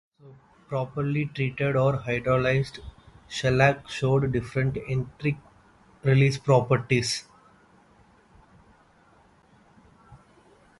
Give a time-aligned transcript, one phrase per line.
[0.67, 2.79] Properly treated or hydrolyzed
[3.27, 5.35] shellac showed different enteric
[6.03, 7.27] release properties.